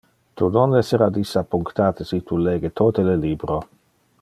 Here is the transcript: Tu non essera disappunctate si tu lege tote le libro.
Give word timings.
Tu 0.39 0.45
non 0.53 0.71
essera 0.79 1.09
disappunctate 1.17 2.07
si 2.11 2.17
tu 2.31 2.41
lege 2.47 2.73
tote 2.81 3.07
le 3.11 3.15
libro. 3.27 3.63